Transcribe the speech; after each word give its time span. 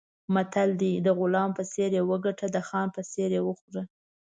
متل 0.33 0.69
دی: 0.81 0.93
د 1.05 1.07
غلام 1.19 1.49
په 1.57 1.63
څېر 1.71 1.89
یې 1.97 2.03
وګټه، 2.09 2.45
د 2.55 2.57
خان 2.67 2.87
په 2.95 3.01
څېر 3.11 3.29
یې 3.37 3.41
وخوره. 3.47 3.83